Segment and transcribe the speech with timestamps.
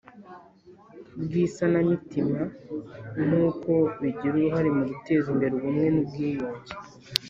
[1.23, 2.41] bw isanamitima
[3.27, 6.73] n uko bigira uruhare mu guteza imbere ubumwe n ubwiyunge